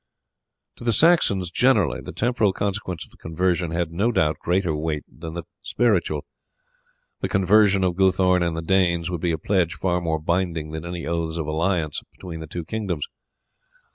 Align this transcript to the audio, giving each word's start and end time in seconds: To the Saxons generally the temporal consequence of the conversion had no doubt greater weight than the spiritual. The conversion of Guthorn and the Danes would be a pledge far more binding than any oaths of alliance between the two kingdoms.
To 0.77 0.83
the 0.83 0.93
Saxons 0.93 1.51
generally 1.51 2.01
the 2.01 2.11
temporal 2.11 2.53
consequence 2.53 3.05
of 3.05 3.11
the 3.11 3.17
conversion 3.17 3.69
had 3.69 3.91
no 3.91 4.11
doubt 4.11 4.39
greater 4.39 4.75
weight 4.75 5.03
than 5.07 5.35
the 5.35 5.43
spiritual. 5.61 6.25
The 7.19 7.29
conversion 7.29 7.83
of 7.83 7.95
Guthorn 7.97 8.41
and 8.41 8.57
the 8.57 8.63
Danes 8.63 9.11
would 9.11 9.21
be 9.21 9.31
a 9.31 9.37
pledge 9.37 9.75
far 9.75 10.01
more 10.01 10.17
binding 10.19 10.71
than 10.71 10.85
any 10.85 11.05
oaths 11.05 11.37
of 11.37 11.45
alliance 11.45 12.01
between 12.17 12.39
the 12.39 12.47
two 12.47 12.65
kingdoms. 12.65 13.05